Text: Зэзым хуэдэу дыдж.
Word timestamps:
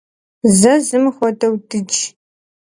Зэзым 0.59 1.03
хуэдэу 1.15 1.53
дыдж. 1.69 1.97